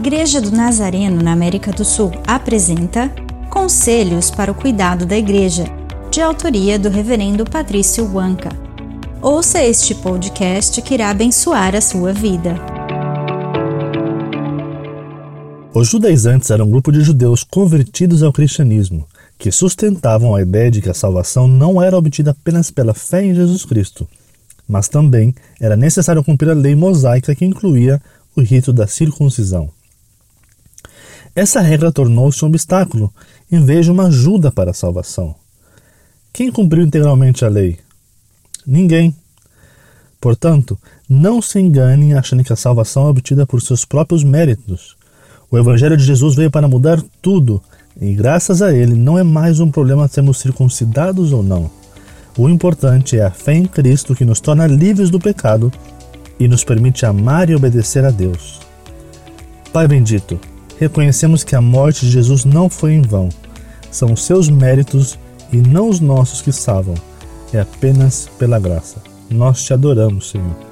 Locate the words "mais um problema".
49.22-50.08